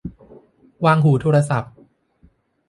[0.85, 1.71] วางหูโทรศัพท์